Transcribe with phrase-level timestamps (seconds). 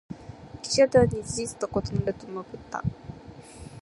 [0.63, 2.83] 記者団に「事実と異なる」と述べた。